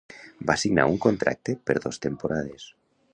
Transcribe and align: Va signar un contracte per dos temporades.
Va 0.51 0.55
signar 0.61 0.85
un 0.93 0.97
contracte 1.03 1.55
per 1.69 1.77
dos 1.87 2.01
temporades. 2.07 2.67